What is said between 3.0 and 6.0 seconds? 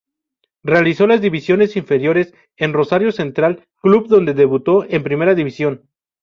Central, club donde debutó en Primera División.